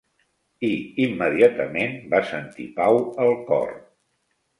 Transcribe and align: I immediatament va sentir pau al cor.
I 0.67 0.69
immediatament 1.03 1.93
va 2.13 2.21
sentir 2.29 2.65
pau 2.81 2.97
al 3.27 3.37
cor. 3.51 3.77